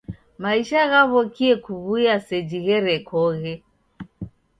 Maisha 0.41 0.81
ghaw'okie 0.91 1.53
kuw'uya 1.63 2.15
seji 2.27 2.59
gherekoghe. 2.65 3.53